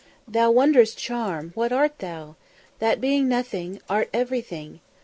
thou 0.27 0.49
wondrous 0.49 0.95
charm, 0.95 1.51
what 1.53 1.71
art 1.71 1.99
thou? 1.99 2.35
that 2.79 2.99
being 2.99 3.27
nothing 3.29 3.79
art 3.87 4.09
everything!. 4.11 4.79